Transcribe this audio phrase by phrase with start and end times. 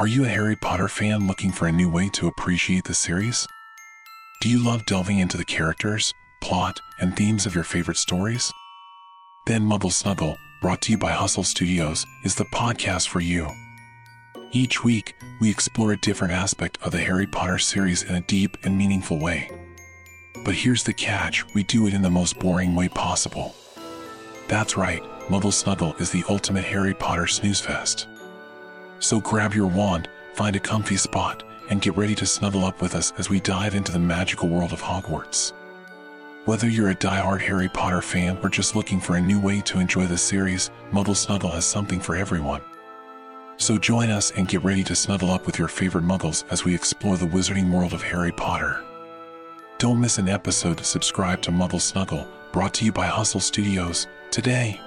[0.00, 3.46] Are you a Harry Potter fan looking for a new way to appreciate the series?
[4.40, 8.50] Do you love delving into the characters, plot, and themes of your favorite stories?
[9.46, 13.46] Then Muggle Snuggle, brought to you by Hustle Studios, is the podcast for you.
[14.52, 18.56] Each week, we explore a different aspect of the Harry Potter series in a deep
[18.64, 19.50] and meaningful way.
[20.46, 23.54] But here's the catch we do it in the most boring way possible.
[24.48, 28.06] That's right, Muggle Snuggle is the ultimate Harry Potter snooze fest.
[29.00, 32.94] So grab your wand, find a comfy spot, and get ready to snuggle up with
[32.94, 35.52] us as we dive into the magical world of Hogwarts.
[36.44, 39.80] Whether you're a die-hard Harry Potter fan or just looking for a new way to
[39.80, 42.60] enjoy the series, Muggle Snuggle has something for everyone.
[43.56, 46.74] So join us and get ready to snuggle up with your favorite muggles as we
[46.74, 48.82] explore the wizarding world of Harry Potter.
[49.78, 50.84] Don't miss an episode.
[50.84, 54.80] Subscribe to Muggle Snuggle, brought to you by Hustle Studios, today.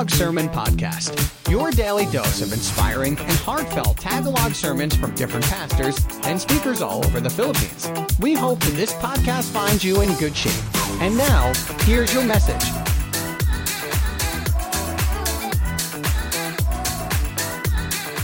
[0.00, 1.12] Tagalog Sermon Podcast,
[1.52, 7.04] your daily dose of inspiring and heartfelt Tagalog sermons from different pastors and speakers all
[7.04, 7.84] over the Philippines.
[8.16, 10.56] We hope that this podcast finds you in good shape.
[11.04, 11.52] And now,
[11.84, 12.64] here's your message.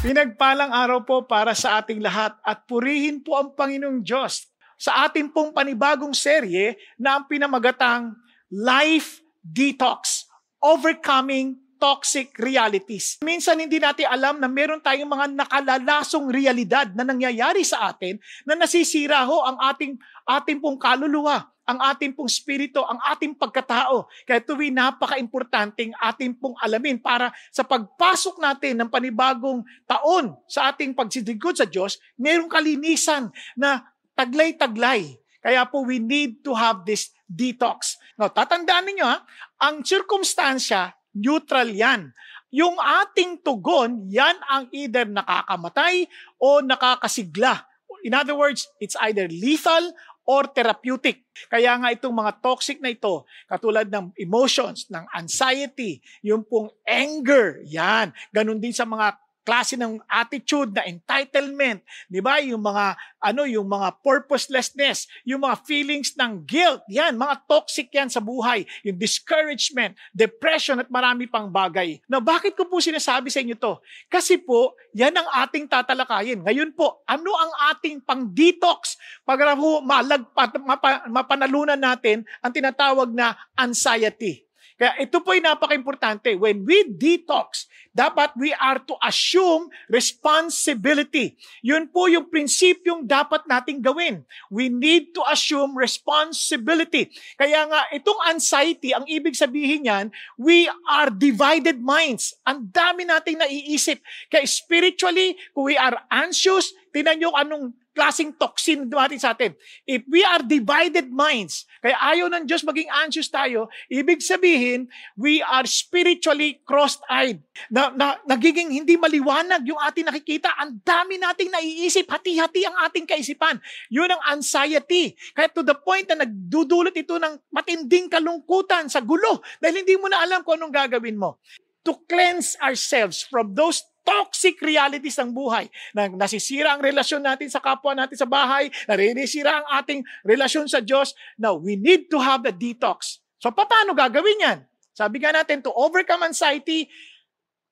[0.00, 4.48] Pinagpalang araw po para sa ating lahat at purihin po ang Panginoong Diyos
[4.80, 8.16] sa ating pong panibagong serye na ang pinamagatang
[8.48, 10.24] Life Detox,
[10.64, 13.22] Overcoming Toxic Realities.
[13.22, 18.58] Minsan hindi natin alam na meron tayong mga nakalalasong realidad na nangyayari sa atin na
[18.58, 19.94] nasisira ho ang ating,
[20.26, 24.06] ating pong kaluluwa ang ating pong spirito, ang ating pagkatao.
[24.22, 30.94] Kaya tuwi napaka-importanting ating pong alamin para sa pagpasok natin ng panibagong taon sa ating
[30.94, 33.82] pagsidigod sa Diyos, mayroong kalinisan na
[34.14, 35.18] taglay-taglay.
[35.42, 37.98] Kaya po we need to have this detox.
[38.14, 39.26] Now, tatandaan ninyo ha,
[39.58, 42.12] ang circumstansya, neutral yan.
[42.52, 46.04] Yung ating tugon, yan ang either nakakamatay
[46.36, 47.64] o nakakasigla.
[48.04, 49.96] In other words, it's either lethal
[50.26, 51.22] or therapeutic.
[51.46, 57.62] Kaya nga itong mga toxic na ito, katulad ng emotions, ng anxiety, yung pong anger,
[57.62, 58.10] yan.
[58.34, 59.14] Ganon din sa mga
[59.46, 61.78] klase ng attitude na entitlement,
[62.10, 62.42] 'di ba?
[62.42, 68.10] Yung mga ano, yung mga purposelessness, yung mga feelings ng guilt, 'yan, mga toxic 'yan
[68.10, 72.02] sa buhay, yung discouragement, depression at marami pang bagay.
[72.10, 73.78] Na bakit ko po sinasabi sa inyo 'to?
[74.10, 76.42] Kasi po, 'yan ang ating tatalakayin.
[76.42, 83.38] Ngayon po, ano ang ating pang-detox para po malagpat, mapa, mapanalunan natin ang tinatawag na
[83.54, 84.45] anxiety.
[84.76, 86.36] Kaya ito po ay napaka-importante.
[86.36, 87.64] When we detox,
[87.96, 91.32] dapat we are to assume responsibility.
[91.64, 94.28] Yun po yung prinsipyong dapat nating gawin.
[94.52, 97.08] We need to assume responsibility.
[97.40, 102.36] Kaya nga, itong anxiety, ang ibig sabihin niyan, we are divided minds.
[102.44, 104.04] Ang dami nating naiisip.
[104.28, 109.56] Kaya spiritually, kung we are anxious, tinan nyo anong klaseng toxin dumating sa atin.
[109.88, 115.40] If we are divided minds, kaya ayaw ng Diyos maging anxious tayo, ibig sabihin, we
[115.40, 117.40] are spiritually crossed-eyed.
[117.72, 120.52] Na, na, nagiging hindi maliwanag yung ating nakikita.
[120.60, 123.56] Ang dami nating naiisip, hati-hati ang ating kaisipan.
[123.88, 125.16] Yun ang anxiety.
[125.32, 130.12] Kaya to the point na nagdudulot ito ng matinding kalungkutan sa gulo dahil hindi mo
[130.12, 131.40] na alam kung anong gagawin mo.
[131.88, 135.66] To cleanse ourselves from those toxic realities ng buhay.
[135.90, 140.78] Na nasisira ang relasyon natin sa kapwa natin sa bahay, narisira ang ating relasyon sa
[140.78, 141.10] Diyos.
[141.34, 143.18] Now, we need to have the detox.
[143.42, 144.58] So, paano gagawin yan?
[144.94, 146.86] Sabi nga natin, to overcome anxiety,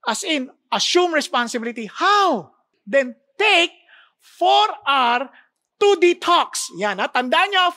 [0.04, 1.86] as in, assume responsibility.
[1.86, 2.52] How?
[2.84, 3.72] Then, take
[4.20, 5.31] 4R
[5.81, 6.69] to detox.
[6.76, 7.08] Yan, ha?
[7.08, 7.72] Tandaan nyo,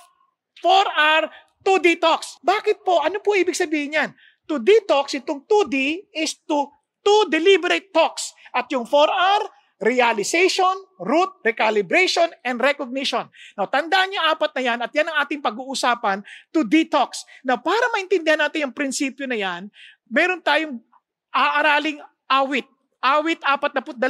[0.60, 1.30] 4R
[1.64, 2.42] to detox.
[2.42, 3.00] Bakit po?
[3.06, 4.12] Ano po ibig sabihin yan?
[4.48, 6.72] To detox, itong 2D is to
[7.08, 8.36] two deliberate talks.
[8.52, 9.48] At yung 4R,
[9.80, 13.30] realization, root, recalibration, and recognition.
[13.56, 17.24] Now, tandaan niyo apat na yan at yan ang ating pag-uusapan to detox.
[17.48, 19.72] Now, para maintindihan natin yung prinsipyo na yan,
[20.10, 20.84] meron tayong
[21.32, 22.68] aaraling awit.
[22.98, 24.02] Awit 42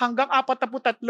[0.00, 1.04] hanggang 43.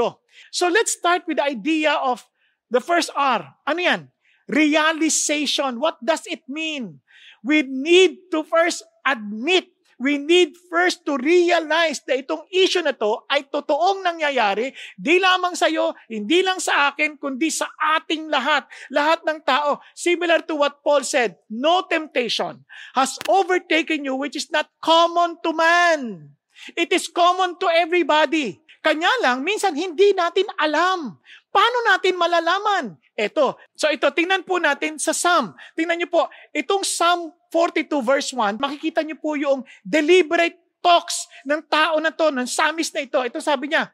[0.50, 2.26] So let's start with the idea of
[2.68, 3.54] the first R.
[3.64, 4.10] Ano yan?
[4.50, 5.78] Realization.
[5.78, 6.98] What does it mean?
[7.46, 9.70] We need to first admit
[10.00, 15.52] we need first to realize na itong issue na to ay totoong nangyayari, di lamang
[15.52, 17.68] sa iyo, hindi lang sa akin, kundi sa
[18.00, 19.84] ating lahat, lahat ng tao.
[19.92, 22.64] Similar to what Paul said, no temptation
[22.96, 26.32] has overtaken you which is not common to man.
[26.72, 28.60] It is common to everybody.
[28.80, 31.20] Kanya lang, minsan hindi natin alam.
[31.52, 32.96] Paano natin malalaman?
[33.12, 33.60] Ito.
[33.76, 35.52] So ito, tingnan po natin sa Psalm.
[35.76, 41.60] Tingnan niyo po, itong Psalm 42 verse 1, makikita niyo po yung deliberate talks ng
[41.68, 43.20] tao na to, ng psalmist na ito.
[43.20, 43.92] Ito sabi niya,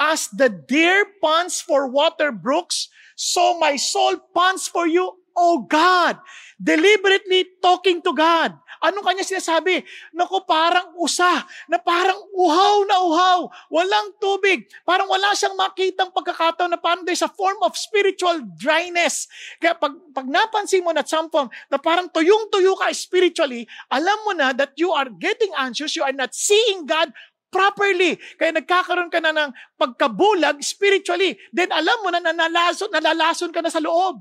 [0.00, 6.16] As the deer pants for water brooks, so my soul pants for you, O God.
[6.56, 8.56] Deliberately talking to God.
[8.80, 9.84] Anong kanya sinasabi?
[10.12, 13.40] Naku, parang usa, na parang uhaw na uhaw,
[13.72, 19.28] walang tubig, parang wala siyang makitang pagkakataon na parang there's a form of spiritual dryness.
[19.60, 24.18] Kaya pag, pag napansin mo na at some point, na parang tuyong-tuyo ka spiritually, alam
[24.28, 27.12] mo na that you are getting anxious, you are not seeing God
[27.48, 28.20] properly.
[28.36, 29.50] Kaya nagkakaroon ka na ng
[29.80, 31.40] pagkabulag spiritually.
[31.48, 34.20] Then alam mo na nalalason, nalalason ka na sa loob.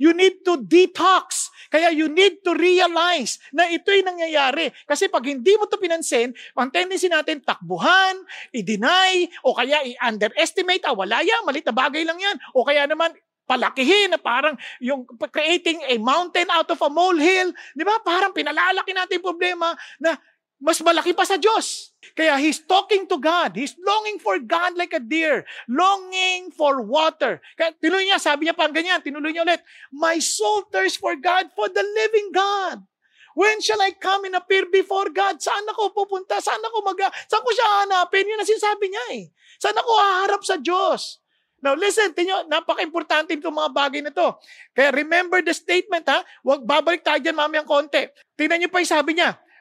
[0.00, 1.52] You need to detox.
[1.70, 4.74] Kaya you need to realize na ito'y nangyayari.
[4.88, 8.18] Kasi pag hindi mo to pinansin, ang tendency natin takbuhan,
[8.50, 12.36] i-deny, o kaya i-underestimate, ah wala yan, malit na bagay lang yan.
[12.52, 13.14] O kaya naman,
[13.50, 15.02] palakihin na parang yung
[15.34, 17.50] creating a mountain out of a molehill.
[17.74, 17.98] Di ba?
[17.98, 20.14] Parang pinalalaki natin yung problema na
[20.60, 21.96] mas malaki pa sa Diyos.
[22.12, 23.56] Kaya he's talking to God.
[23.56, 25.48] He's longing for God like a deer.
[25.64, 27.40] Longing for water.
[27.56, 31.48] Kaya tinuloy niya, sabi niya parang ganyan, tinuloy niya ulit, My soul thirsts for God,
[31.56, 32.84] for the living God.
[33.32, 35.40] When shall I come and appear before God?
[35.40, 36.36] Saan ako pupunta?
[36.44, 36.98] Saan ako mag...
[37.24, 38.28] Saan ko siya hanapin?
[38.28, 39.24] Yun ang sinasabi niya eh.
[39.56, 41.22] Saan ako haharap sa Diyos?
[41.60, 44.34] Now listen, tinyo, napaka-importante itong mga bagay na to.
[44.72, 46.24] Kaya remember the statement ha.
[46.40, 48.08] Huwag babalik tayo dyan mamayang konti.
[48.34, 49.36] Tingnan niyo pa yung sabi niya,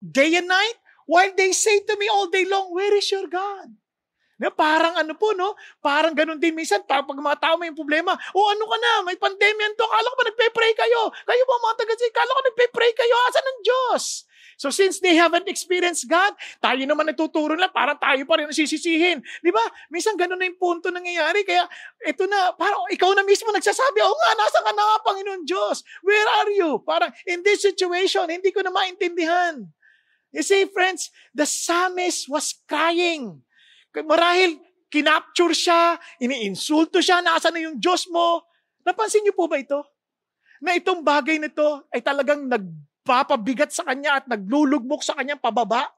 [0.00, 0.76] Day and night,
[1.06, 3.72] while they say to me all day long, where is your God?
[4.36, 5.56] Na parang ano po, no?
[5.80, 9.16] Parang ganun din minsan, pag mga tao may problema, o oh, ano ka na, may
[9.16, 11.02] pandemya to, kala ko ba nagpe-pray kayo?
[11.24, 14.04] Kayo ba mga taga kala ko nagpe-pray kayo, asan ang Diyos?
[14.56, 16.32] So since they haven't experienced God,
[16.64, 19.20] tayo naman nagtuturo lang, parang tayo pa rin sisisihin.
[19.44, 19.60] Di ba?
[19.92, 21.44] Minsan ganun na yung punto nangyayari.
[21.44, 21.68] Kaya
[22.08, 25.84] ito na, parang ikaw na mismo nagsasabi, oh nga, nasa ka na Panginoon Diyos?
[26.00, 26.80] Where are you?
[26.88, 29.68] Parang in this situation, hindi ko na maintindihan.
[30.34, 33.40] You see, friends, the psalmist was crying.
[33.96, 34.60] Marahil,
[34.92, 38.44] kinapture siya, iniinsulto siya, nasa na yung Diyos mo.
[38.86, 39.82] Napansin niyo po ba ito?
[40.62, 45.90] Na itong bagay nito ay talagang nagpapabigat sa kanya at naglulugmok sa kanya pababa.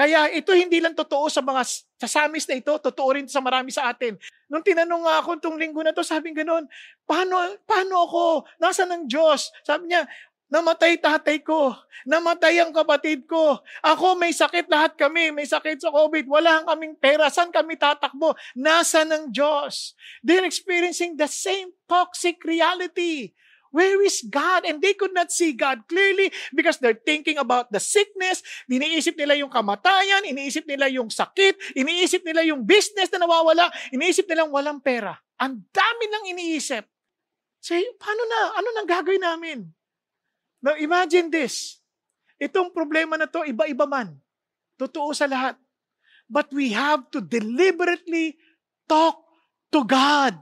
[0.00, 1.60] Kaya ito hindi lang totoo sa mga
[2.00, 4.16] sa samis na ito, totoo rin sa marami sa atin.
[4.48, 6.64] Nung tinanong nga ako itong linggo na to, sabi ganoon,
[7.04, 7.36] paano,
[7.68, 8.24] paano ako?
[8.56, 9.52] Nasa ng Diyos?
[9.60, 10.08] Sabi niya,
[10.50, 11.78] Namatay tatay ko.
[12.02, 13.62] Namatay ang kapatid ko.
[13.86, 16.26] Ako may sakit, lahat kami may sakit sa COVID.
[16.26, 17.30] Wala kaming pera.
[17.30, 18.34] Saan kami tatakbo?
[18.58, 19.94] Nasa ng Diyos.
[20.26, 23.30] They're experiencing the same toxic reality.
[23.70, 24.66] Where is God?
[24.66, 29.38] And they could not see God clearly because they're thinking about the sickness, iniisip nila
[29.38, 34.82] yung kamatayan, iniisip nila yung sakit, iniisip nila yung business na nawawala, iniisip nila walang
[34.82, 35.14] pera.
[35.38, 36.82] Ang dami nang iniisip.
[37.62, 38.40] Say, paano na?
[38.58, 39.70] Ano nang gagawin namin?
[40.60, 41.80] Now imagine this.
[42.40, 44.16] Itong problema na to, iba-iba man.
[44.80, 45.60] Totoo sa lahat.
[46.30, 48.40] But we have to deliberately
[48.88, 49.20] talk
[49.74, 50.40] to God.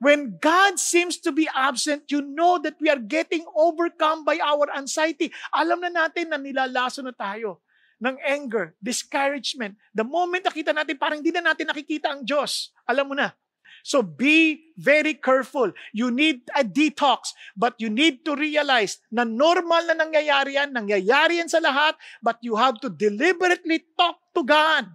[0.00, 4.72] When God seems to be absent, you know that we are getting overcome by our
[4.72, 5.28] anxiety.
[5.52, 7.60] Alam na natin na nilalaso na tayo
[8.00, 9.76] ng anger, discouragement.
[9.92, 12.72] The moment nakita natin, parang hindi na natin nakikita ang Diyos.
[12.88, 13.36] Alam mo na.
[13.82, 15.72] So be very careful.
[15.92, 21.40] You need a detox, but you need to realize na normal na nangyayari yan, nangyayari
[21.40, 24.88] yan sa lahat, but you have to deliberately talk to God.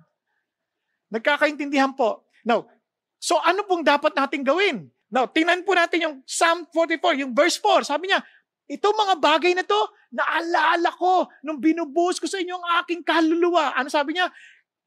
[1.13, 2.25] Nagkakaintindihan po.
[2.45, 2.69] Now,
[3.17, 4.89] so ano pong dapat natin gawin?
[5.09, 7.85] Now, tingnan po natin yung Psalm 44, yung verse 4.
[7.85, 8.19] Sabi niya,
[8.65, 9.77] ito mga bagay na to,
[10.09, 13.77] naalala ko nung binubuhos ko sa inyo ang aking kaluluwa.
[13.77, 14.27] Ano sabi niya?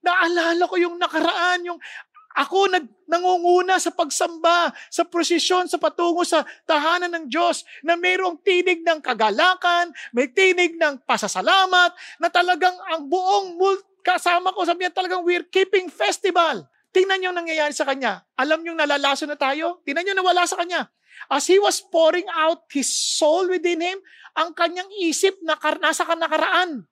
[0.02, 1.78] Naalala ko yung nakaraan, yung
[2.36, 8.38] ako nag, nangunguna sa pagsamba, sa prosesyon, sa patungo sa tahanan ng Diyos, na mayroong
[8.44, 14.86] tinig ng kagalakan, may tinig ng pasasalamat, na talagang ang buong mul- kasama ko, sabi
[14.86, 16.64] niya talagang we're keeping festival.
[16.88, 18.24] Tingnan niyo nangyayari sa kanya.
[18.40, 19.84] Alam niyo nalalaso na tayo?
[19.84, 20.88] Tingnan niyo nawala sa kanya.
[21.28, 23.98] As he was pouring out his soul within him,
[24.38, 26.88] ang kanyang isip na nasa kanakaraan.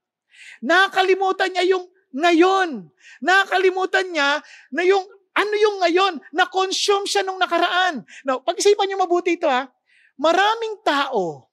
[0.61, 2.91] Nakalimutan niya yung ngayon.
[3.25, 5.05] Nakalimutan niya na yung
[5.37, 6.15] ano yung ngayon?
[6.33, 8.01] Na-consume siya nung nakaraan.
[8.25, 9.69] Now, pag-isipan niyo mabuti ito ha.
[10.17, 11.53] Maraming tao,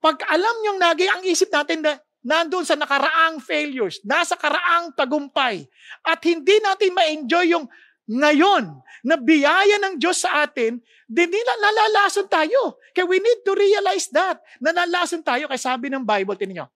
[0.00, 5.68] pag alam niyong nagi ang isip natin na nandun sa nakaraang failures, nasa karaang tagumpay,
[6.02, 7.68] at hindi natin ma-enjoy yung
[8.08, 12.80] ngayon na biyaya ng Diyos sa atin, din nila nalalason tayo.
[12.90, 14.42] Kaya we need to realize that.
[14.58, 15.46] Nalalason tayo.
[15.46, 16.66] Kaya sabi ng Bible, tininyo,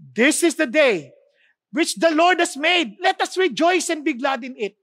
[0.00, 1.12] This is the day
[1.68, 2.96] which the Lord has made.
[3.04, 4.79] Let us rejoice and be glad in it.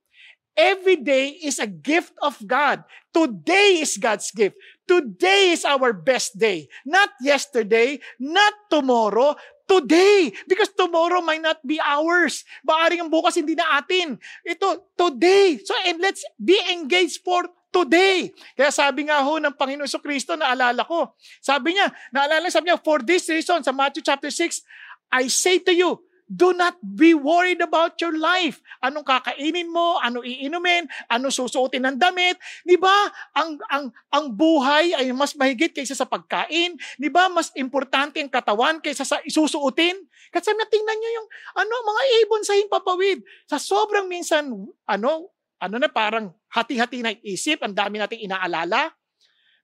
[0.58, 2.82] Every day is a gift of God.
[3.14, 4.58] Today is God's gift.
[4.90, 6.66] Today is our best day.
[6.82, 9.38] Not yesterday, not tomorrow,
[9.70, 10.34] today.
[10.50, 12.42] Because tomorrow might not be ours.
[12.66, 14.18] Maaring ang bukas hindi na atin.
[14.42, 15.62] Ito, today.
[15.62, 18.34] So, and let's be engaged for today.
[18.58, 21.14] Kaya sabi nga ho ng Panginoon so Kristo, naalala ko.
[21.38, 24.66] Sabi niya, naalala, sabi niya, for this reason, sa Matthew chapter 6,
[25.14, 28.60] I say to you, Do not be worried about your life.
[28.84, 32.36] Anong kakainin mo, ano iinumin, ano susuotin ng damit.
[32.67, 33.07] 'Di ba?
[33.31, 36.75] Ang ang ang buhay ay mas mahigit kaysa sa pagkain.
[37.00, 37.31] 'Di ba?
[37.31, 39.96] Mas importante ang katawan kaysa sa isusuotin.
[40.27, 41.27] Kasi na tingnan niyo yung
[41.63, 43.24] ano mga ibon sa himpapawid.
[43.48, 44.51] Sa sobrang minsan
[44.84, 48.93] ano ano na parang hati-hati na isip, ang dami nating inaalala.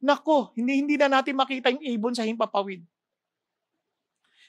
[0.03, 2.83] Nako, hindi hindi na natin makita yung ibon sa himpapawid.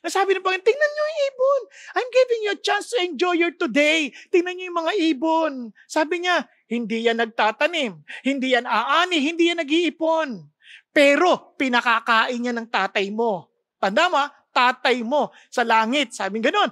[0.05, 1.61] Nasabi ng Panginoon, tingnan niyo yung ibon.
[1.97, 4.13] I'm giving you a chance to enjoy your today.
[4.29, 5.53] Tingnan niyo yung mga ibon.
[5.89, 8.05] Sabi niya, hindi yan nagtatanim.
[8.21, 9.17] Hindi yan aani.
[9.17, 10.45] Hindi yan nag-iipon.
[10.93, 13.49] Pero, pinakakain niya ng tatay mo.
[13.81, 14.21] Tanda mo,
[14.53, 16.13] tatay mo sa langit.
[16.13, 16.69] Sabi ganon.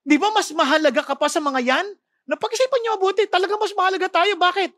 [0.00, 1.86] Di ba mas mahalaga ka pa sa mga yan?
[2.24, 4.32] Napag-isipan niyo mabuti, talaga mas mahalaga tayo.
[4.40, 4.72] Bakit?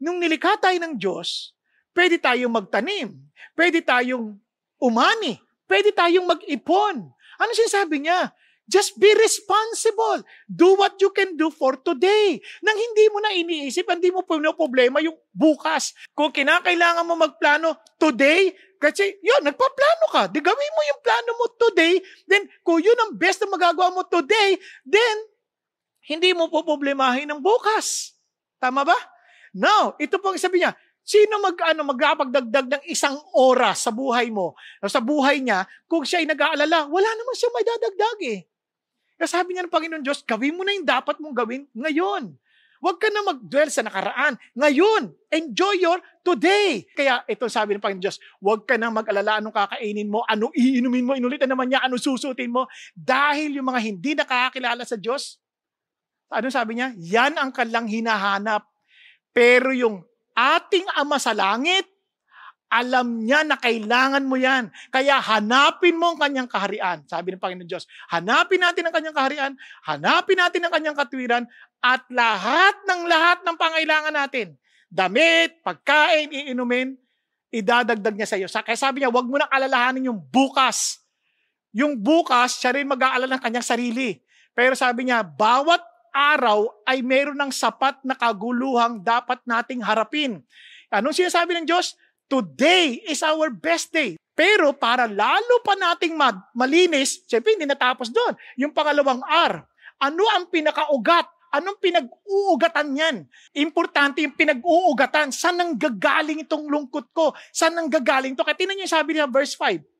[0.00, 1.52] Nung nilikha tayo ng Diyos,
[1.92, 3.12] pwede tayong magtanim.
[3.52, 4.40] Pwede tayong
[4.80, 5.36] umani.
[5.66, 7.15] Pwede tayong mag-ipon.
[7.40, 8.32] Ano sinasabi niya?
[8.66, 10.26] Just be responsible.
[10.50, 12.42] Do what you can do for today.
[12.66, 15.94] Nang hindi mo na iniisip, hindi mo problema yung bukas.
[16.10, 18.50] Kung kinakailangan mo magplano today,
[18.82, 20.22] kasi yun, nagpaplano ka.
[20.34, 21.94] Di gawin mo yung plano mo today.
[22.26, 25.16] Then, kung yun ang best na magagawa mo today, then,
[26.06, 28.18] hindi mo po problemahin ng bukas.
[28.58, 28.98] Tama ba?
[29.56, 30.76] Now, ito po ang sabi niya,
[31.06, 36.18] Sino mag, ano, magpapagdagdag ng isang oras sa buhay mo, sa buhay niya, kung siya
[36.18, 38.40] ay nag-aalala, wala naman siya may dadagdag eh.
[39.14, 42.34] Kaya sabi niya ng Panginoon Diyos, gawin mo na yung dapat mong gawin ngayon.
[42.82, 44.36] Huwag ka na mag-dwell sa nakaraan.
[44.52, 46.84] Ngayon, enjoy your today.
[46.92, 51.06] Kaya ito sabi ng Panginoon Diyos, huwag ka na mag-alala anong kakainin mo, ano iinumin
[51.06, 52.66] mo, inulit na naman niya, ano susutin mo.
[52.92, 55.38] Dahil yung mga hindi nakakakilala sa Diyos,
[56.28, 56.90] ano sabi niya?
[56.98, 58.66] Yan ang kalang hinahanap.
[59.30, 60.02] Pero yung
[60.36, 61.88] ating Ama sa langit,
[62.66, 64.68] alam niya na kailangan mo yan.
[64.90, 67.06] Kaya hanapin mo ang kanyang kaharian.
[67.06, 69.52] Sabi ng Panginoon Diyos, hanapin natin ang kanyang kaharian,
[69.86, 71.44] hanapin natin ang kanyang katwiran,
[71.80, 74.58] at lahat ng lahat ng pangailangan natin,
[74.90, 76.98] damit, pagkain, iinumin,
[77.54, 78.50] idadagdag niya sa iyo.
[78.50, 80.98] Kaya sabi niya, huwag mo nang alalahanin yung bukas.
[81.70, 84.18] Yung bukas, siya rin mag-aalala ng kanyang sarili.
[84.56, 85.80] Pero sabi niya, bawat
[86.16, 90.40] araw ay meron ng sapat na kaguluhang dapat nating harapin.
[90.88, 91.92] Anong sinasabi ng Diyos?
[92.24, 94.16] Today is our best day.
[94.32, 96.16] Pero para lalo pa nating
[96.56, 98.32] malinis, siyempre hindi natapos doon.
[98.56, 99.60] Yung pangalawang R,
[100.00, 101.28] ano ang pinakaugat?
[101.56, 103.16] Anong pinag-uugatan yan?
[103.56, 105.32] Importante yung pinag-uugatan.
[105.32, 107.32] Saan nang gagaling itong lungkot ko?
[107.48, 108.44] Saan nang gagaling ito?
[108.44, 109.95] Kaya tinan niyo sabi niya verse 5.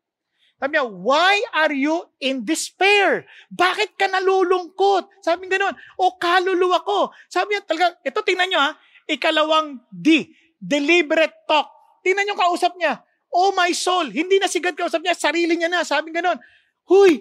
[0.56, 3.28] Sabi niya, why are you in despair?
[3.52, 5.20] Bakit ka nalulungkot?
[5.20, 7.12] Sabi niya ganoon, o kaluluwa ko.
[7.28, 8.72] Sabi niya talaga, ito tingnan niyo ha,
[9.04, 11.68] ikalawang D, deliberate talk.
[12.00, 15.84] Tingnan niyo kausap niya, oh my soul, hindi na sigad kausap niya, sarili niya na.
[15.84, 16.40] Sabi ganoon,
[16.88, 17.20] huy,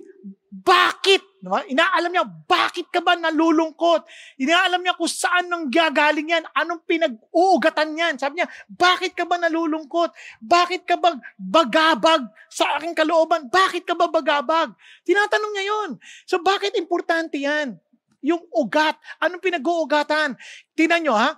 [0.56, 1.20] bakit?
[1.44, 1.68] Diba?
[1.68, 4.08] Inaalam niya, bakit ka ba nalulungkot?
[4.40, 6.48] Inaalam niya kung saan nang gagaling yan.
[6.56, 8.16] Anong pinag-uugatan yan?
[8.16, 10.16] Sabi niya, bakit ka ba nalulungkot?
[10.40, 13.52] Bakit ka ba bagabag sa aking kalooban?
[13.52, 14.72] Bakit ka ba bagabag?
[15.04, 15.90] Tinatanong niya yon.
[16.24, 17.76] So bakit importante yan?
[18.24, 18.96] Yung ugat.
[19.20, 20.40] Anong pinag-uugatan?
[20.72, 21.36] Tinan nyo ha,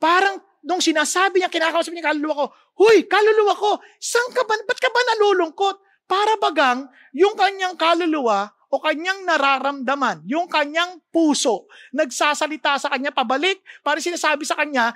[0.00, 4.78] parang nung sinasabi niya, kinakausap niya kaluluwa ko, Huy, kaluluwa ko, saan ka ba, ba't
[4.80, 5.76] ka ba nalulungkot?
[6.10, 13.62] Para bagang yung kanyang kaluluwa o kanyang nararamdaman, yung kanyang puso, nagsasalita sa kanya pabalik,
[13.86, 14.90] para sinasabi sa kanya,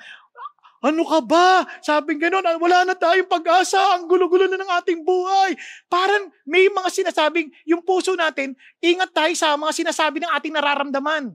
[0.83, 1.63] ano ka ba?
[1.79, 5.55] Sabi gano'n, wala na tayong pag-asa, ang gulo-gulo na ng ating buhay.
[5.87, 11.35] Parang may mga sinasabing, yung puso natin, ingat tayo sa mga sinasabi ng ating nararamdaman.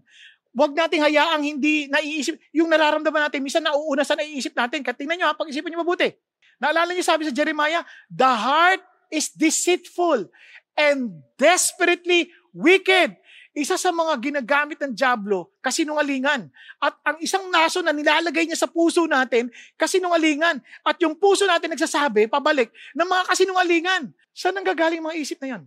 [0.54, 2.40] Huwag nating hayaang hindi naiisip.
[2.56, 4.84] Yung nararamdaman natin, minsan nauuna sa naiisip natin.
[4.84, 6.12] Katingnan nyo ha, pag-isipan nyo mabuti.
[6.62, 10.30] Naalala niyo sabi sa Jeremiah, the heart is deceitful
[10.78, 13.18] and desperately wicked.
[13.54, 16.50] Isa sa mga ginagamit ng Diablo, kasinungalingan.
[16.82, 20.58] At ang isang naso na nilalagay niya sa puso natin, kasinungalingan.
[20.82, 24.04] At yung puso natin nagsasabi, pabalik, ng mga kasinungalingan.
[24.34, 25.64] Saan ang gagaling mga isip na yan?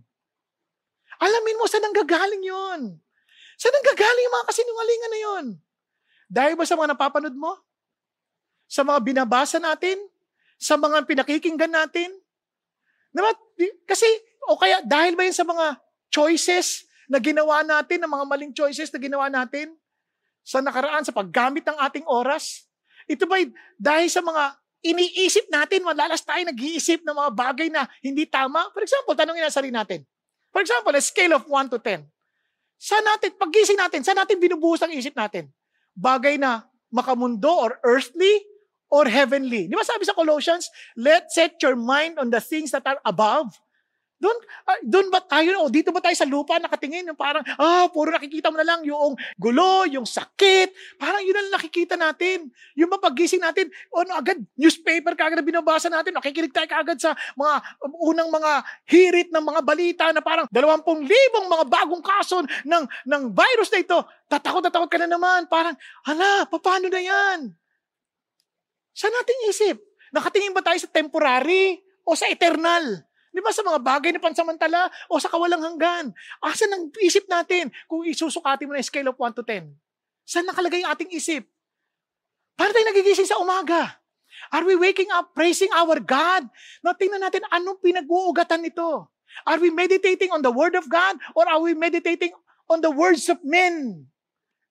[1.17, 2.81] Alamin mo saan ang gagaling yon.
[3.55, 5.45] Saan ang gagaling yung mga kasinungalingan na yon?
[6.27, 7.55] Dahil ba sa mga napapanood mo?
[8.67, 9.95] Sa mga binabasa natin?
[10.59, 12.11] Sa mga pinakikinggan natin?
[13.15, 13.31] Diba?
[13.87, 14.05] Kasi,
[14.45, 15.79] o kaya dahil ba yun sa mga
[16.13, 19.73] choices na ginawa natin, ng mga maling choices na ginawa natin
[20.43, 22.67] sa nakaraan, sa paggamit ng ating oras?
[23.07, 23.39] Ito ba
[23.79, 24.43] dahil sa mga
[24.83, 28.69] iniisip natin, malalas tayo nag-iisip ng mga bagay na hindi tama?
[28.71, 30.05] For example, tanongin na sarili natin.
[30.53, 32.05] For example, a scale of 1 to 10.
[32.77, 35.49] Saan natin, paggising natin, saan natin binubuhos ang isip natin?
[35.97, 38.45] Bagay na makamundo or earthly
[38.87, 39.67] or heavenly.
[39.67, 43.59] Di ba sabi sa Colossians, let set your mind on the things that are above
[44.17, 47.85] doon, uh, doon ba tayo, o dito ba tayo sa lupa nakatingin, yung parang, ah,
[47.93, 52.49] puro nakikita mo na lang yung gulo, yung sakit, parang yun ang nakikita natin.
[52.73, 57.13] Yung mapagising natin, o ano, agad, newspaper kagad na binabasa natin, nakikinig tayo kagad sa
[57.37, 57.53] mga
[58.01, 58.51] unang mga
[58.89, 63.79] hirit ng mga balita na parang dalawampung libong mga bagong kaso ng, ng virus na
[63.85, 63.99] ito.
[64.25, 65.77] Tatakot na takot ka na naman, parang,
[66.09, 67.53] hala, paano na yan?
[68.97, 69.77] Saan natin isip?
[70.09, 73.05] Nakatingin ba tayo sa temporary o sa eternal?
[73.37, 76.09] Di ba sa mga bagay na pansamantala o sa kawalang hanggan?
[76.41, 79.77] Asan ang isip natin kung isusukati mo na scale of 1 to 10?
[80.25, 81.45] Saan nakalagay ang ating isip?
[82.57, 84.01] Para tayo nagigising sa umaga.
[84.49, 86.49] Are we waking up praising our God?
[86.81, 89.05] No, tingnan natin anong pinag-uugatan nito.
[89.45, 92.33] Are we meditating on the Word of God or are we meditating
[92.65, 94.09] on the words of men?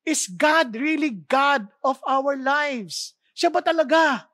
[0.03, 3.15] Is God really God of our lives?
[3.31, 4.27] Siya ba talaga?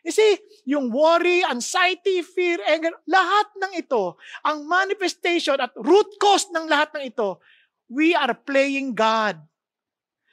[0.00, 6.48] You see, yung worry, anxiety, fear, anger, lahat ng ito, ang manifestation at root cause
[6.56, 7.36] ng lahat ng ito,
[7.92, 9.36] we are playing God.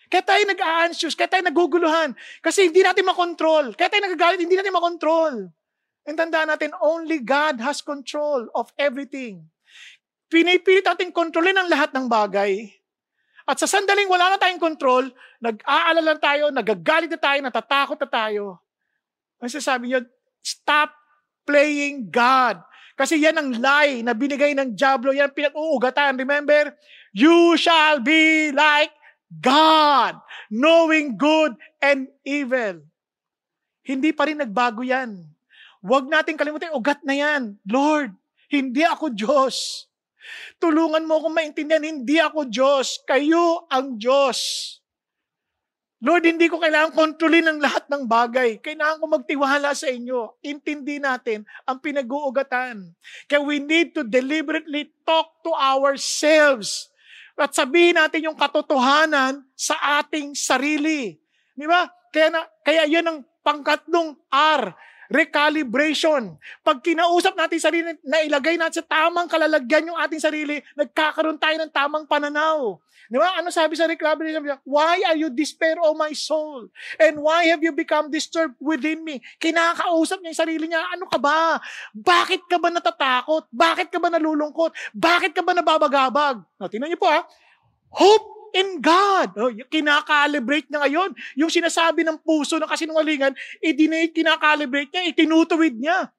[0.08, 3.76] Kaya tayo nag-a-anxious, kaya tayo naguguluhan, kasi hindi natin makontrol.
[3.76, 5.52] Kaya tayo nagagalit, hindi natin makontrol.
[6.08, 9.52] And tandaan natin, only God has control of everything.
[10.32, 12.72] Pinipilit natin kontrolin ang lahat ng bagay.
[13.44, 15.12] At sa sandaling wala na tayong control,
[15.44, 18.64] nag-aalala tayo, nagagalit na tayo, natatakot na tayo.
[19.38, 20.02] Ang sasabi niyo,
[20.42, 20.94] stop
[21.46, 22.62] playing God.
[22.98, 26.18] Kasi yan ang lie na binigay ng Diablo, yan pinag-uugatan.
[26.18, 26.74] Remember,
[27.14, 28.90] you shall be like
[29.30, 30.18] God,
[30.50, 32.82] knowing good and evil.
[33.86, 35.22] Hindi pa rin nagbago yan.
[35.86, 37.62] Huwag natin kalimutan, ugat na yan.
[37.70, 38.18] Lord,
[38.50, 39.86] hindi ako Diyos.
[40.58, 43.00] Tulungan mo akong maintindihan, hindi ako Diyos.
[43.06, 44.40] Kayo ang Diyos.
[45.98, 48.62] Lord, hindi ko kailangan kontrolin ang lahat ng bagay.
[48.62, 50.38] Kailangan ko magtiwala sa inyo.
[50.46, 52.94] Intindi natin ang pinag-uugatan.
[53.26, 56.94] Kaya we need to deliberately talk to ourselves.
[57.34, 61.18] At sabihin natin yung katotohanan sa ating sarili.
[61.58, 61.90] Di ba?
[62.14, 64.78] Kaya, na, kaya yun ang pangkatlong R
[65.12, 66.36] recalibration.
[66.62, 71.56] Pag kinausap natin sarili, na ilagay natin sa tamang kalalagyan yung ating sarili, nagkakaroon tayo
[71.60, 72.80] ng tamang pananaw.
[73.08, 73.40] Di ba?
[73.40, 74.44] Ano sabi sa recalibration?
[74.68, 76.68] Why are you despair, O my soul?
[77.00, 79.24] And why have you become disturbed within me?
[79.40, 81.56] Kinakausap niya yung sarili niya, ano ka ba?
[81.96, 83.48] Bakit ka ba natatakot?
[83.48, 84.76] Bakit ka ba nalulungkot?
[84.92, 86.44] Bakit ka ba nababagabag?
[86.68, 87.24] Tingnan niyo po ha.
[87.96, 89.30] Hope in God.
[89.36, 91.10] Oh, kinakalibrate niya ngayon.
[91.40, 96.12] Yung sinasabi ng puso ng kasinungalingan, idinate, kinakalibrate niya, itinutuwid niya.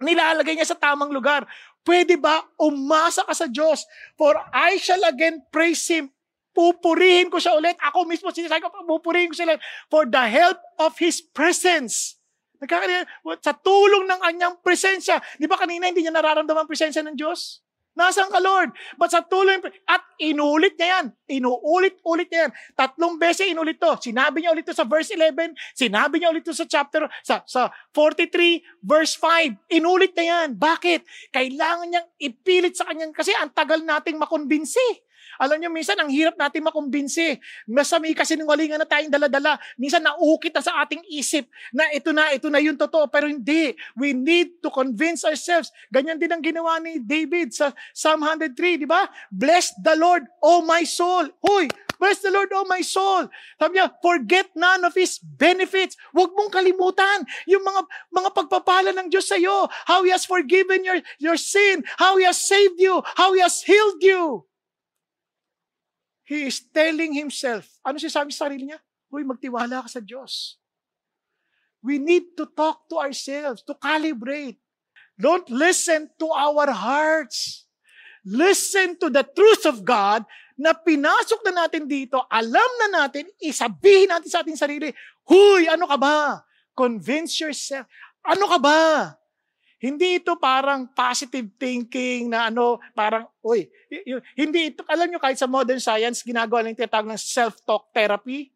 [0.00, 1.44] Nilalagay niya sa tamang lugar.
[1.84, 3.84] Pwede ba umasa ka sa Diyos?
[4.16, 6.12] For I shall again praise Him.
[6.50, 7.76] Pupurihin ko siya ulit.
[7.78, 12.20] Ako mismo sinasabi ko, pupurihin ko siya for the help of His presence.
[12.60, 13.08] Nagkakaroon,
[13.40, 15.16] sa tulong ng anyang presensya.
[15.40, 17.64] Di ba kanina hindi niya nararamdaman ang presensya ng Diyos?
[18.00, 18.72] Nasaan ka, Lord?
[18.96, 21.06] But sa tuloy, at inulit niya yan.
[21.28, 22.52] Inuulit-ulit niya yan.
[22.72, 23.92] Tatlong beses inulit to.
[24.00, 25.52] Sinabi niya ulit to sa verse 11.
[25.76, 29.76] Sinabi niya ulit to sa chapter, sa, sa 43, verse 5.
[29.76, 30.48] Inulit na yan.
[30.56, 31.04] Bakit?
[31.28, 35.09] Kailangan niyang ipilit sa kanyang, kasi ang tagal nating makonbinsi.
[35.40, 37.40] Alam niyo, minsan ang hirap natin makumbinsi.
[37.64, 39.56] Nasa may kasinungalingan na tayong daladala.
[39.80, 43.08] Minsan naukit na sa ating isip na ito na, ito na yung totoo.
[43.08, 43.72] Pero hindi.
[43.96, 45.72] We need to convince ourselves.
[45.88, 49.08] Ganyan din ang ginawa ni David sa Psalm 103, di ba?
[49.32, 51.32] Bless the Lord, O my soul.
[51.40, 53.28] Hoy, Bless the Lord, O my soul.
[53.60, 56.00] Sabi niya, forget none of His benefits.
[56.16, 59.68] Huwag mong kalimutan yung mga, mga pagpapala ng Diyos sa iyo.
[59.84, 61.84] How He has forgiven your, your sin.
[62.00, 63.04] How He has saved you.
[63.20, 64.48] How He has healed you.
[66.30, 68.78] He is telling himself, ano siya sabi sa sarili niya?
[69.10, 70.62] Uy, magtiwala ka sa Diyos.
[71.82, 74.62] We need to talk to ourselves, to calibrate.
[75.18, 77.66] Don't listen to our hearts.
[78.22, 80.22] Listen to the truth of God
[80.54, 84.94] na pinasok na natin dito, alam na natin, isabihin natin sa ating sarili,
[85.26, 86.46] Huy, ano ka ba?
[86.78, 87.90] Convince yourself.
[88.22, 88.80] Ano ka ba?
[89.80, 93.64] Hindi ito parang positive thinking na ano, parang, uy,
[94.36, 98.52] hindi ito, alam nyo kahit sa modern science, ginagawa lang tinatawag ng self-talk therapy.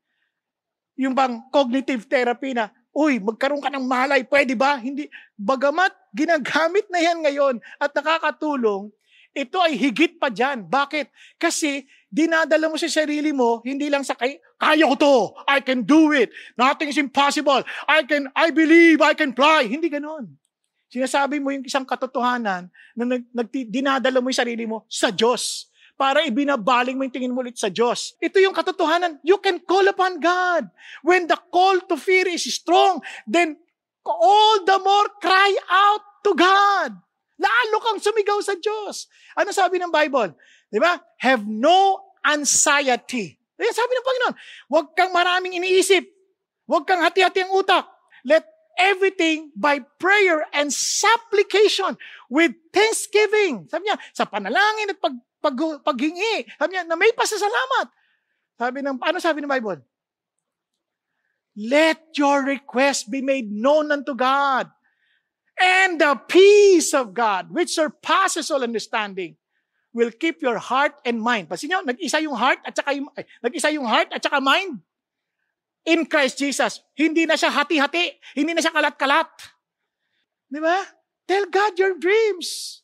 [1.00, 4.76] Yung bang cognitive therapy na, uy, magkaroon ka ng malay, pwede ba?
[4.76, 5.08] Hindi.
[5.32, 8.92] Bagamat ginagamit na yan ngayon at nakakatulong,
[9.32, 10.68] ito ay higit pa dyan.
[10.68, 11.08] Bakit?
[11.40, 15.16] Kasi dinadala mo sa sarili mo, hindi lang sa kay, kaya ko to,
[15.48, 19.66] I can do it, nothing is impossible, I can, I believe, I can fly.
[19.66, 20.43] Hindi ganon.
[20.94, 25.66] Sinasabi mo yung isang katotohanan na nag, nag, dinadala mo yung sarili mo sa Diyos
[25.98, 28.14] para ibinabaling mo yung tingin mo ulit sa Diyos.
[28.22, 29.18] Ito yung katotohanan.
[29.26, 30.70] You can call upon God.
[31.02, 33.58] When the call to fear is strong, then
[34.06, 36.94] all the more cry out to God.
[37.42, 39.10] Lalo kang sumigaw sa Diyos.
[39.34, 40.38] Ano sabi ng Bible?
[40.70, 40.94] Di ba?
[41.18, 43.34] Have no anxiety.
[43.58, 44.34] Kaya sabi ng Panginoon,
[44.70, 46.06] huwag kang maraming iniisip.
[46.70, 47.90] Huwag kang hati-hati ang utak.
[48.22, 48.46] Let
[48.78, 51.96] everything by prayer and supplication
[52.30, 53.66] with thanksgiving.
[53.70, 56.48] Sabi niya, sa panalangin at pag, pag, paghingi.
[56.58, 57.86] Sabi niya, na may pasasalamat.
[58.58, 59.80] Sabi ng, ano sabi ng Bible?
[61.54, 64.70] Let your request be made known unto God.
[65.54, 69.38] And the peace of God, which surpasses all understanding,
[69.94, 71.46] will keep your heart and mind.
[71.46, 74.82] Pansin niyo, nag-isa yung heart at saka yung, ay, nag-isa yung heart at saka mind
[75.84, 76.80] in Christ Jesus.
[76.96, 78.16] Hindi na siya hati-hati.
[78.34, 79.30] Hindi na siya kalat-kalat.
[80.48, 80.80] Di ba?
[81.28, 82.80] Tell God your dreams.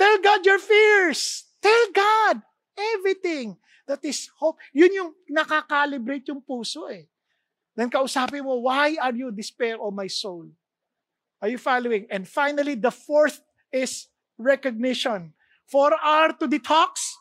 [0.00, 1.44] Tell God your fears.
[1.60, 2.40] Tell God
[2.96, 4.56] everything that is hope.
[4.72, 7.04] Yun yung nakakalibrate yung puso eh.
[7.76, 10.48] Then kausapin mo, why are you despair, O my soul?
[11.40, 12.08] Are you following?
[12.08, 13.40] And finally, the fourth
[13.72, 15.32] is recognition.
[15.68, 17.16] Four are to detox,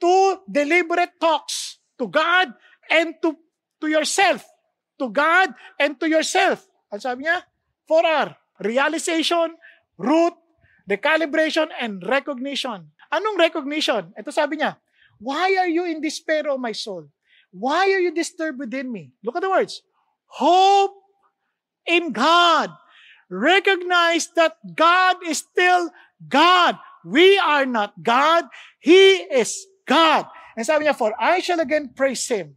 [0.00, 2.52] two deliberate talks to God
[2.90, 3.36] and to
[3.86, 4.42] to yourself.
[4.98, 6.66] To God and to yourself.
[6.90, 7.46] Ang sabi niya?
[7.86, 8.34] 4R.
[8.66, 9.54] Realization,
[9.94, 10.34] root,
[10.90, 12.90] decalibration, and recognition.
[13.14, 14.10] Anong recognition?
[14.18, 14.74] Ito sabi niya,
[15.22, 17.06] Why are you in despair, O my soul?
[17.54, 19.14] Why are you disturbed within me?
[19.22, 19.80] Look at the words.
[20.26, 20.98] Hope
[21.86, 22.74] in God.
[23.30, 25.90] Recognize that God is still
[26.26, 26.76] God.
[27.06, 28.50] We are not God.
[28.80, 29.54] He is
[29.86, 30.26] God.
[30.56, 32.56] And sabi niya, For I shall again praise Him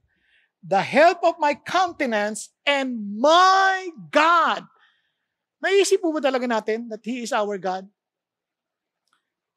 [0.64, 4.68] the help of my countenance and my God.
[5.60, 7.88] Naisip po ba talaga natin that He is our God?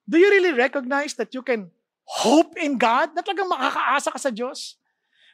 [0.06, 1.70] Do you really recognize that you can
[2.02, 3.14] hope in God?
[3.14, 4.78] Na talagang makakaasa ka sa Diyos?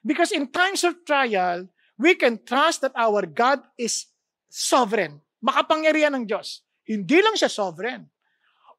[0.04, 4.12] Because in times of trial, we can trust that our God is
[4.52, 5.24] sovereign.
[5.40, 6.64] Makapangyarihan ng Diyos.
[6.84, 8.04] Hindi lang siya sovereign.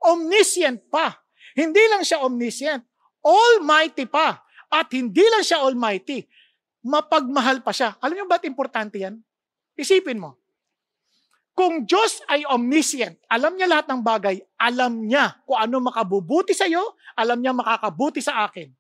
[0.01, 1.17] Omniscient pa.
[1.57, 2.85] Hindi lang siya omniscient.
[3.25, 4.39] Almighty pa.
[4.69, 6.29] At hindi lang siya almighty
[6.83, 7.95] mapagmahal pa siya.
[7.99, 9.19] Alam niyo ba't importante yan?
[9.75, 10.39] Isipin mo.
[11.55, 16.63] Kung Diyos ay omniscient, alam niya lahat ng bagay, alam niya kung ano makabubuti sa
[16.63, 18.71] iyo, alam niya makakabuti sa akin.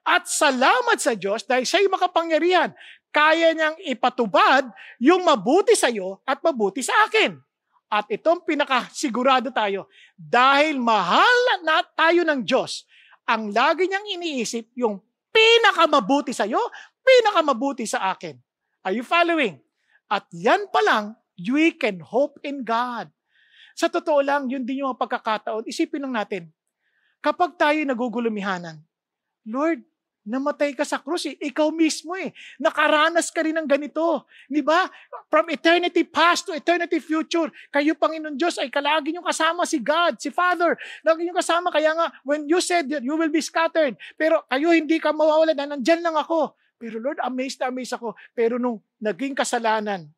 [0.00, 2.72] At salamat sa Diyos dahil siya'y makapangyarihan.
[3.12, 7.36] Kaya niyang ipatubad yung mabuti sa iyo at mabuti sa akin.
[7.90, 12.86] At itong pinakasigurado tayo, dahil mahal na tayo ng Diyos,
[13.26, 15.02] ang lagi niyang iniisip yung
[15.34, 16.62] pinakamabuti sa iyo,
[17.00, 18.36] pinakamabuti sa akin.
[18.84, 19.60] Are you following?
[20.10, 21.04] At yan pa lang,
[21.38, 23.12] we can hope in God.
[23.76, 25.64] Sa totoo lang, yun din yung pagkakataon.
[25.64, 26.50] Isipin lang natin,
[27.24, 28.80] kapag tayo nagugulumihanan,
[29.48, 29.80] Lord,
[30.20, 31.36] namatay ka sa krus eh.
[31.40, 32.30] Ikaw mismo eh.
[32.60, 34.28] Nakaranas ka rin ng ganito.
[34.46, 34.84] Di ba?
[35.32, 40.20] From eternity past to eternity future, kayo, Panginoon Diyos, ay kalagi nyo kasama si God,
[40.20, 40.76] si Father.
[41.00, 41.72] Lagi nyo kasama.
[41.72, 45.56] Kaya nga, when you said that you will be scattered, pero kayo hindi ka mawawala
[45.56, 46.52] na nandyan lang ako.
[46.80, 48.16] Pero Lord, amazed na amazed ako.
[48.32, 50.08] Pero nung naging kasalanan,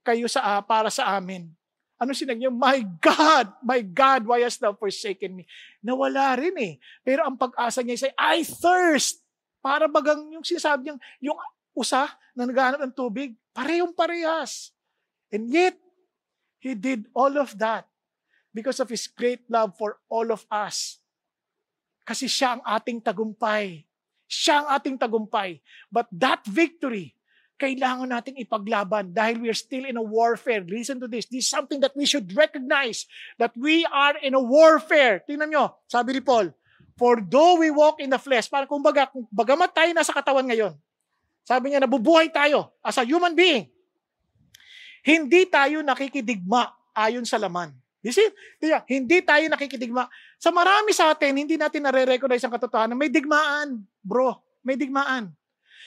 [0.00, 1.52] kayo sa uh, para sa amin.
[2.00, 2.48] Ano sinag niya?
[2.48, 5.44] My God, my God, why hast thou forsaken me?
[5.84, 6.74] Nawala rin eh.
[7.04, 9.20] Pero ang pag-asa niya say, I thirst.
[9.58, 11.36] Para bagang yung sinasabi niya, yung
[11.74, 12.06] usa
[12.38, 14.70] na naghahanap ng tubig, parehong parehas.
[15.34, 15.74] And yet,
[16.62, 17.90] He did all of that
[18.54, 21.02] because of His great love for all of us.
[22.06, 23.87] Kasi siya ang ating tagumpay.
[24.28, 25.58] Siya ang ating tagumpay.
[25.88, 27.18] But that victory
[27.58, 30.62] kailangan nating ipaglaban dahil we are still in a warfare.
[30.62, 31.26] Listen to this.
[31.26, 33.04] This is something that we should recognize
[33.36, 35.26] that we are in a warfare.
[35.26, 36.54] Tingnan nyo, sabi ni Paul,
[36.98, 40.74] For though we walk in the flesh, para kumbaga, kung bagamat tayo nasa katawan ngayon,
[41.46, 43.70] sabi niya, nabubuhay tayo as a human being.
[45.02, 47.70] Hindi tayo nakikidigma ayon sa laman.
[48.02, 48.26] You see?
[48.90, 50.10] Hindi tayo nakikidigma.
[50.38, 52.94] Sa marami sa atin, hindi natin nare-recognize ang katotohanan.
[52.94, 54.38] May digmaan, bro.
[54.62, 55.34] May digmaan.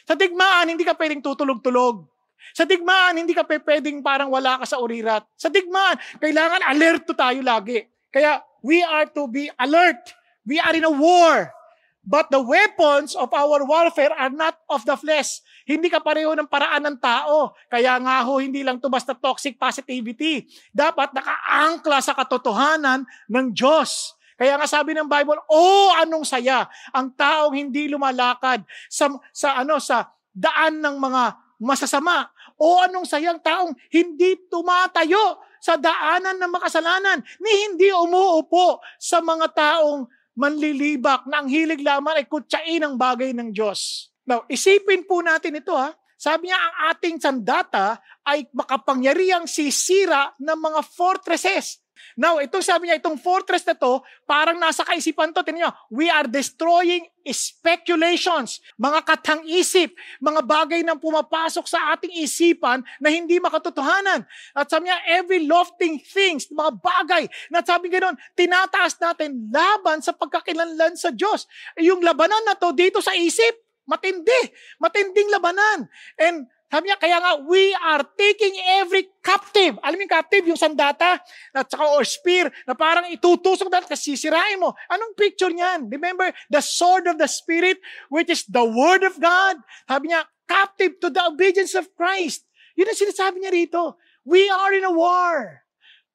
[0.03, 2.03] Sa digmaan, hindi ka pwedeng tutulog-tulog.
[2.51, 5.23] Sa digmaan, hindi ka pwedeng parang wala ka sa urirat.
[5.39, 7.87] Sa digmaan, kailangan alerto tayo lagi.
[8.11, 10.11] Kaya we are to be alert.
[10.43, 11.53] We are in a war.
[12.01, 15.45] But the weapons of our warfare are not of the flesh.
[15.69, 17.53] Hindi ka pareho ng paraan ng tao.
[17.69, 20.49] Kaya nga ho, hindi lang to basta toxic positivity.
[20.73, 24.17] Dapat nakaangkla sa katotohanan ng Diyos.
[24.41, 29.77] Kaya nga sabi ng Bible, oh anong saya ang taong hindi lumalakad sa sa ano
[29.77, 31.23] sa daan ng mga
[31.61, 32.25] masasama.
[32.57, 39.53] O anong sayang taong hindi tumatayo sa daanan ng makasalanan, ni hindi umuupo sa mga
[39.53, 44.09] taong manlilibak na ang hilig lamang ay kutsain ang bagay ng Diyos.
[44.25, 45.93] Now, isipin po natin ito ha.
[46.17, 51.80] Sabi niya, ang ating sandata ay makapangyariang sisira ng mga fortresses.
[52.19, 55.41] Now, itong sabi niya, itong fortress na to, parang nasa kaisipan to.
[55.41, 62.81] Tingnan niyo, we are destroying speculations, mga katang-isip, mga bagay na pumapasok sa ating isipan
[62.97, 64.25] na hindi makatotohanan.
[64.57, 70.17] At sabi niya, every lofting things, mga bagay, na sabi ganoon, tinataas natin laban sa
[70.17, 71.45] pagkakilanlan sa Diyos.
[71.77, 74.41] Yung labanan na to dito sa isip, matindi,
[74.81, 75.85] matinding labanan.
[76.17, 79.75] And sabi niya, kaya nga, we are taking every captive.
[79.83, 81.19] Alam yung captive, yung sandata,
[81.51, 84.71] at saka or spear, na parang itutusok dahil kasi sisirain mo.
[84.87, 85.91] Anong picture niyan?
[85.91, 87.75] Remember, the sword of the Spirit,
[88.07, 89.59] which is the Word of God.
[89.83, 92.47] Sabi niya, captive to the obedience of Christ.
[92.79, 93.99] Yun ang sinasabi niya rito.
[94.23, 95.60] We are in a war.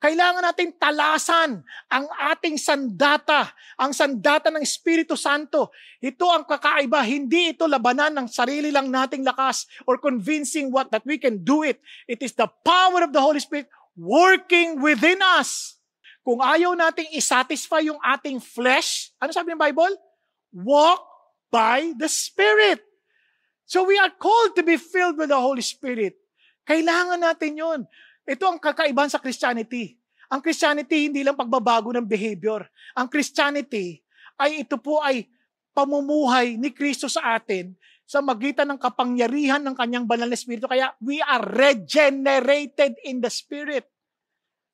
[0.06, 5.74] Kailangan natin talasan ang ating sandata, ang sandata ng Espiritu Santo.
[5.98, 11.02] Ito ang kakaiba, hindi ito labanan ng sarili lang nating lakas or convincing what that
[11.02, 11.82] we can do it.
[12.06, 13.66] It is the power of the Holy Spirit
[13.98, 15.74] working within us.
[16.22, 19.90] Kung ayaw nating isatisfy yung ating flesh, ano sabi ng Bible?
[20.54, 21.02] Walk
[21.50, 22.78] by the Spirit.
[23.66, 26.14] So we are called to be filled with the Holy Spirit.
[26.62, 27.80] Kailangan natin yon.
[28.26, 29.94] Ito ang kakaibahan sa Christianity.
[30.26, 32.66] Ang Christianity hindi lang pagbabago ng behavior.
[32.98, 34.02] Ang Christianity
[34.34, 35.30] ay ito po ay
[35.70, 40.66] pamumuhay ni Kristo sa atin sa magitan ng kapangyarihan ng kanyang banal na Espiritu.
[40.66, 43.86] Kaya we are regenerated in the Spirit.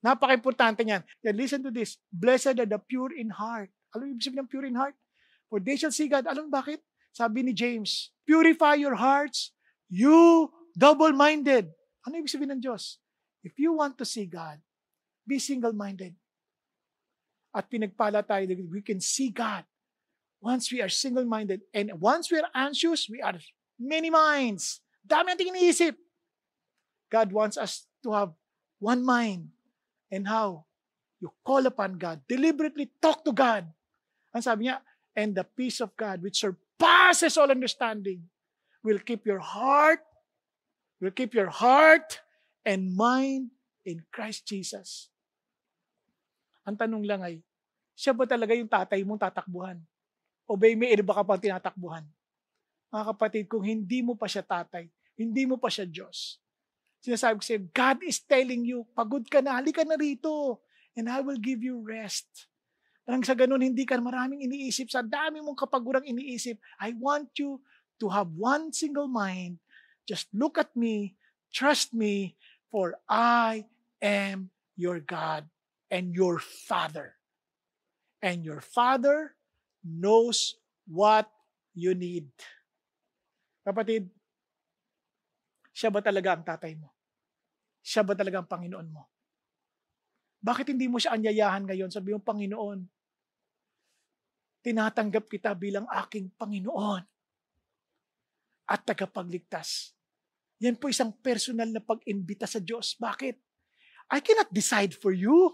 [0.01, 1.05] Napaka-importante niyan.
[1.21, 2.01] Then listen to this.
[2.09, 3.69] Blessed are the pure in heart.
[3.93, 4.97] Alam ibig sabihin ng pure in heart?
[5.53, 6.25] For they shall see God.
[6.25, 6.81] Alam bakit?
[7.13, 9.53] Sabi ni James, Purify your hearts,
[9.93, 11.69] you double-minded.
[12.09, 13.02] Ano ibig sabihin ng Diyos?
[13.43, 14.59] If you want to see God,
[15.27, 16.15] be single-minded.
[17.55, 19.65] At pinagpala tayo, we can see God
[20.41, 21.63] once we are single-minded.
[21.75, 23.37] And once we are anxious, we are
[23.79, 24.81] many minds.
[25.07, 25.95] Dami nating iniisip.
[27.11, 28.33] God wants us to have
[28.79, 29.51] one mind.
[30.11, 30.65] And how?
[31.21, 32.21] You call upon God.
[32.27, 33.67] Deliberately talk to God.
[34.35, 34.81] Ang sabi niya,
[35.15, 38.25] and the peace of God which surpasses all understanding
[38.83, 40.01] will keep your heart,
[41.01, 42.21] will keep your heart
[42.63, 43.51] and mind
[43.83, 45.11] in Christ Jesus.
[46.63, 47.43] Ang tanong lang ay,
[47.99, 49.79] siya ba talaga yung tatay mong tatakbuhan?
[50.47, 52.07] O ba may iba ka pang tinatakbuhan?
[52.93, 54.87] Mga kapatid, kung hindi mo pa siya tatay,
[55.19, 56.43] hindi mo pa siya Diyos,
[57.03, 60.63] sinasabi ko sa'yo, God is telling you, pagod ka na, halika na rito,
[60.95, 62.29] and I will give you rest.
[63.03, 67.59] Nang sa ganun, hindi ka maraming iniisip, sa dami mong kapagurang iniisip, I want you
[67.99, 69.59] to have one single mind.
[70.07, 71.19] Just look at me,
[71.51, 72.39] trust me,
[72.73, 73.69] For I
[74.01, 74.49] am
[74.81, 75.45] your God
[75.93, 77.21] and your Father.
[78.25, 79.37] And your Father
[79.85, 80.57] knows
[80.89, 81.29] what
[81.77, 82.33] you need.
[83.61, 84.09] Kapatid,
[85.77, 86.89] siya ba talaga ang tatay mo?
[87.85, 89.05] Siya ba talaga ang Panginoon mo?
[90.43, 91.91] Bakit hindi mo siya anyayahan ngayon?
[91.93, 92.83] Sabi mo, Panginoon,
[94.63, 97.03] tinatanggap kita bilang aking Panginoon
[98.71, 99.95] at tagapagligtas.
[100.63, 102.95] Yan po isang personal na pag-imbita sa Diyos.
[102.95, 103.35] Bakit?
[104.15, 105.51] I cannot decide for you.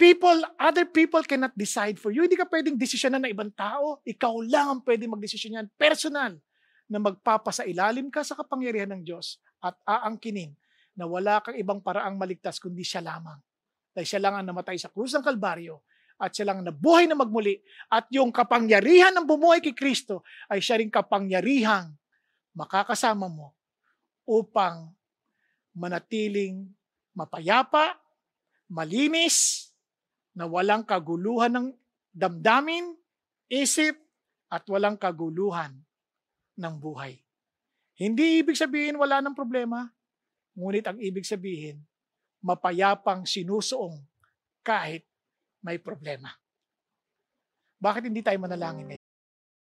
[0.00, 2.24] People, other people cannot decide for you.
[2.24, 4.00] Hindi ka pwedeng desisyonan ng ibang tao.
[4.02, 5.68] Ikaw lang ang pwedeng magdesisyon yan.
[5.76, 6.34] Personal
[6.88, 10.56] na magpapasa ilalim ka sa kapangyarihan ng Diyos at aangkinin
[10.96, 13.36] na wala kang ibang paraang maligtas kundi siya lamang.
[13.94, 15.84] Dahil siya lang ang namatay sa krus ng Kalbaryo
[16.18, 17.60] at siya lang ang nabuhay na magmuli
[17.92, 21.94] at yung kapangyarihan ng bumuhay kay Kristo ay siya rin kapangyarihang
[22.54, 23.52] makakasama mo
[24.24, 24.94] upang
[25.74, 26.70] manatiling
[27.14, 27.94] mapayapa,
[28.66, 29.70] malinis,
[30.34, 31.68] na walang kaguluhan ng
[32.10, 32.98] damdamin,
[33.46, 33.94] isip,
[34.50, 35.78] at walang kaguluhan
[36.58, 37.22] ng buhay.
[37.94, 39.86] Hindi ibig sabihin wala ng problema,
[40.58, 41.78] ngunit ang ibig sabihin,
[42.42, 44.02] mapayapang sinusuong
[44.66, 45.06] kahit
[45.62, 46.34] may problema.
[47.78, 49.03] Bakit hindi tayo manalangin ngayon?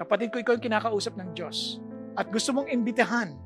[0.00, 1.76] Kapatid ko, ikaw yung kinakausap ng Diyos.
[2.16, 3.36] At gusto mong imbitahan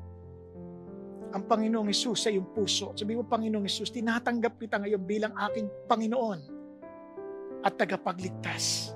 [1.35, 2.95] ang Panginoong Isus sa iyong puso.
[2.95, 6.39] Sabi mo, Panginoong Isus, tinatanggap kita ngayon bilang aking Panginoon
[7.59, 8.95] at tagapagligtas.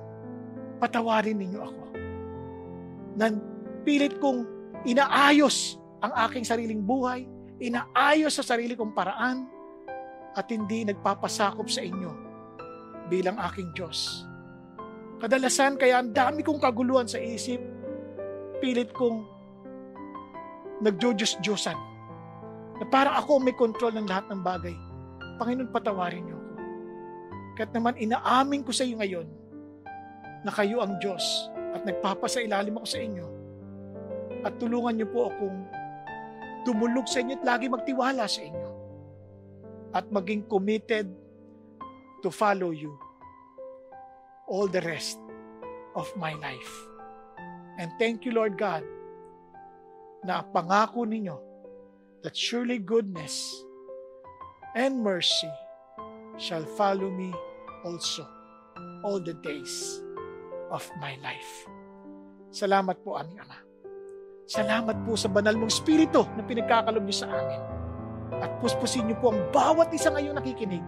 [0.80, 1.84] Patawarin ninyo ako.
[3.20, 3.44] Nan
[3.84, 4.48] pilit kong
[4.88, 7.28] inaayos ang aking sariling buhay,
[7.60, 9.44] inaayos sa sarili kong paraan,
[10.32, 12.12] at hindi nagpapasakop sa inyo
[13.12, 14.29] bilang aking Diyos.
[15.20, 17.60] Kadalasan kaya ang dami kong kaguluhan sa isip,
[18.64, 19.28] pilit kong
[20.80, 21.76] nagjo-Diyos-Diyosan.
[22.80, 24.72] Na parang ako may control ng lahat ng bagay.
[25.36, 26.52] Panginoon, patawarin niyo ako.
[27.60, 29.28] Kahit naman inaamin ko sa iyo ngayon
[30.48, 33.28] na kayo ang Diyos at nagpapasa ilalim ako sa inyo.
[34.48, 35.68] At tulungan niyo po akong
[36.64, 38.70] tumulog sa inyo at lagi magtiwala sa inyo.
[39.92, 41.12] At maging committed
[42.24, 42.96] to follow you
[44.50, 45.22] all the rest
[45.94, 46.74] of my life.
[47.78, 48.84] And thank you, Lord God,
[50.26, 51.38] na pangako ninyo
[52.26, 53.48] that surely goodness
[54.76, 55.48] and mercy
[56.36, 57.32] shall follow me
[57.88, 58.28] also
[59.06, 60.04] all the days
[60.74, 61.70] of my life.
[62.52, 63.58] Salamat po, aming Ama.
[64.50, 67.62] Salamat po sa banal mong spirito na pinagkakalob niyo sa amin.
[68.42, 70.82] At puspusin niyo po ang bawat isa ngayong nakikinig.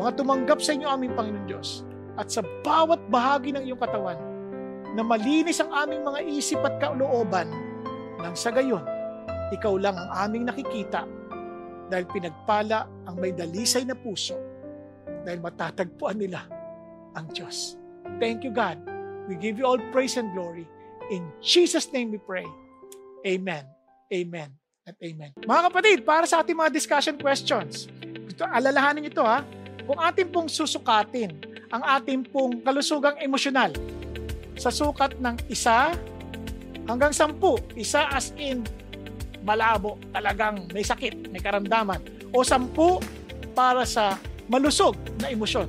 [0.00, 1.87] Mga tumanggap sa inyo aming Panginoon Diyos
[2.18, 4.18] at sa bawat bahagi ng iyong katawan
[4.98, 7.46] na malinis ang aming mga isip at kalooban
[8.18, 8.82] nang sa gayon,
[9.54, 11.06] ikaw lang ang aming nakikita
[11.86, 14.34] dahil pinagpala ang may dalisay na puso
[15.22, 16.44] dahil matatagpuan nila
[17.14, 17.78] ang Diyos.
[18.18, 18.82] Thank you, God.
[19.30, 20.66] We give you all praise and glory.
[21.08, 22.44] In Jesus' name we pray.
[23.24, 23.64] Amen.
[24.12, 24.50] Amen.
[24.88, 25.36] At amen.
[25.44, 27.92] Mga kapatid, para sa ating mga discussion questions,
[28.24, 29.44] gusto, alalahanin ito ha,
[29.84, 33.72] kung ating pong susukatin ang ating pong kalusugang emosyonal
[34.56, 35.92] sa sukat ng isa
[36.88, 38.64] hanggang sampu, isa as in
[39.44, 42.00] malabo, talagang may sakit, may karamdaman,
[42.32, 42.98] o sampu
[43.52, 44.16] para sa
[44.48, 45.68] malusog na emosyon.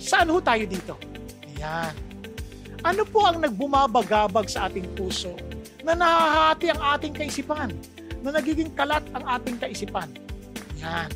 [0.00, 0.94] Saan ho tayo dito?
[1.54, 1.92] Ayan.
[2.84, 5.32] Ano po ang nagbumabagabag sa ating puso
[5.80, 7.72] na nahahati ang ating kaisipan,
[8.24, 10.08] na nagiging kalat ang ating kaisipan?
[10.80, 11.08] Yan.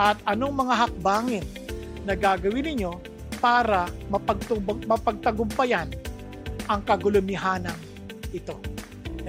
[0.00, 1.44] At anong mga hakbangin
[2.04, 3.13] na gagawin ninyo
[3.44, 5.92] para mapagtubag, mapagtagumpayan
[6.64, 7.76] ang kagulumihanang
[8.32, 8.56] ito?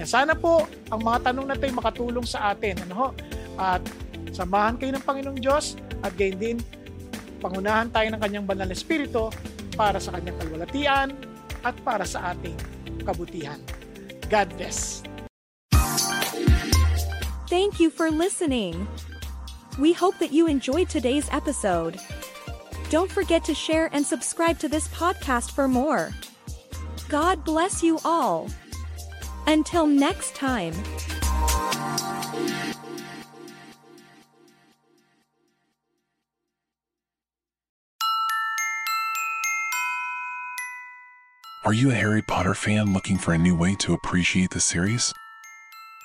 [0.00, 0.08] Yan.
[0.08, 2.80] Sana po ang mga tanong na ito ay makatulong sa atin.
[2.88, 3.08] Ano ho?
[3.60, 3.84] At
[4.32, 6.56] samahan kayo ng Panginoong Diyos at gayon din
[7.44, 9.28] pangunahan tayo ng kanyang banal na espiritu
[9.76, 11.12] para sa kanyang kalwalatian
[11.60, 12.56] at para sa ating
[13.04, 13.60] kabutihan.
[14.32, 15.04] God bless.
[17.52, 18.88] Thank you for listening.
[19.76, 22.00] We hope that you enjoyed today's episode.
[22.88, 26.12] Don't forget to share and subscribe to this podcast for more.
[27.08, 28.48] God bless you all.
[29.48, 30.72] Until next time.
[41.64, 45.12] Are you a Harry Potter fan looking for a new way to appreciate the series?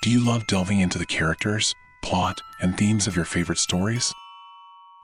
[0.02, 4.12] Do you love delving into the characters, plot, and themes of your favorite stories?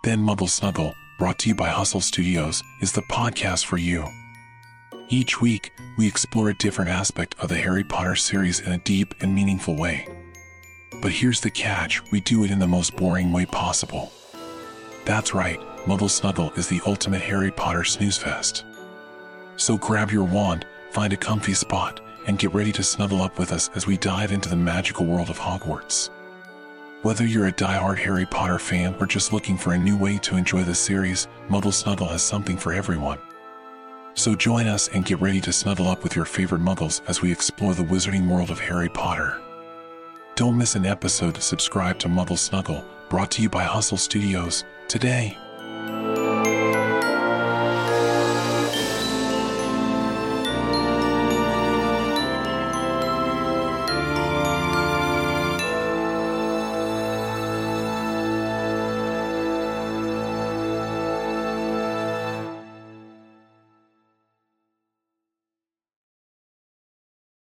[0.04, 4.08] Then Muggle Snuggle, brought to you by Hustle Studios, is the podcast for you.
[5.10, 9.16] Each week, we explore a different aspect of the Harry Potter series in a deep
[9.22, 10.08] and meaningful way.
[11.02, 14.12] But here's the catch we do it in the most boring way possible.
[15.06, 18.64] That's right, Muggle Snuggle is the ultimate Harry Potter snooze fest.
[19.56, 23.52] So grab your wand, find a comfy spot, and get ready to snuggle up with
[23.52, 26.12] us as we dive into the magical world of Hogwarts.
[27.04, 30.36] Whether you're a die-hard Harry Potter fan or just looking for a new way to
[30.36, 33.20] enjoy the series, Muggle Snuggle has something for everyone.
[34.16, 37.32] So join us and get ready to snuggle up with your favorite muggles as we
[37.32, 39.40] explore the wizarding world of Harry Potter.
[40.34, 41.38] Don't miss an episode.
[41.42, 45.38] Subscribe to Muggle Snuggle, brought to you by Hustle Studios, today.